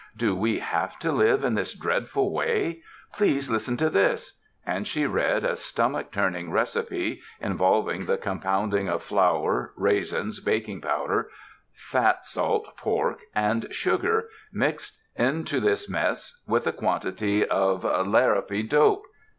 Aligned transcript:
Do 0.17 0.35
we 0.35 0.57
have 0.57 0.97
to 0.97 1.11
live 1.11 1.43
in 1.45 1.53
this 1.53 1.75
dreadful 1.75 2.33
way? 2.33 2.81
Please 3.13 3.51
listen 3.51 3.77
to 3.77 3.87
this"— 3.87 4.41
and 4.65 4.87
she 4.87 5.05
read 5.05 5.43
a 5.45 5.55
stomach 5.55 6.11
turn 6.11 6.35
ing 6.35 6.49
recipe 6.49 7.21
involving 7.39 8.07
the 8.07 8.17
compounding 8.17 8.89
of 8.89 9.03
flour, 9.03 9.73
raisins, 9.77 10.39
baking 10.39 10.81
powder, 10.81 11.29
fat 11.75 12.25
salt 12.25 12.75
pork 12.77 13.19
and 13.35 13.67
sugar, 13.69 14.27
"mixed 14.51 14.97
into 15.15 15.59
a 15.69 15.77
mess 15.87 16.41
with 16.47 16.65
a 16.65 16.71
quantity 16.73 17.45
of 17.45 17.83
larrapy 17.83 18.67
dope." 18.67 19.05